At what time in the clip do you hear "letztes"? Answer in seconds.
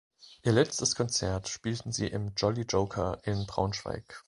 0.51-0.95